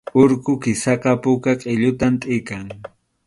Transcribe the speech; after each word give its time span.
Urqu 0.21 0.53
kisaqa 0.63 1.11
puka 1.23 1.51
qʼilluta 1.61 2.07
tʼikan 2.21 2.67